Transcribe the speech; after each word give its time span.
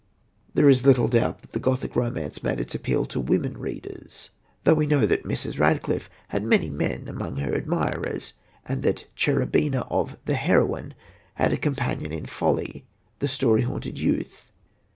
There 0.55 0.67
is 0.67 0.83
little 0.83 1.07
doubt 1.07 1.41
that 1.41 1.51
the 1.51 1.59
Gothic 1.59 1.95
Romance 1.95 2.39
primarily 2.39 2.57
made 2.61 2.65
its 2.65 2.73
appeal 2.73 3.05
to 3.05 3.19
women 3.19 3.55
readers, 3.59 4.31
though 4.63 4.73
we 4.73 4.87
know 4.87 5.05
that 5.05 5.25
Mrs. 5.27 5.59
Radcliffe 5.59 6.09
had 6.29 6.43
many 6.43 6.71
men 6.71 7.07
among 7.07 7.35
her 7.35 7.53
admirers, 7.53 8.33
and 8.65 8.81
that 8.81 9.05
Cherubina 9.15 9.81
of 9.91 10.17
The 10.25 10.33
Heroine 10.33 10.95
had 11.35 11.53
a 11.53 11.57
companion 11.57 12.11
in 12.11 12.25
folly, 12.25 12.83
The 13.19 13.27
Story 13.27 13.61
Haunted 13.61 13.99
Youth. 13.99 14.45